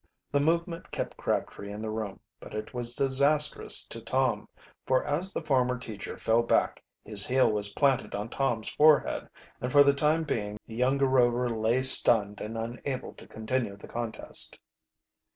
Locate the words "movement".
0.39-0.89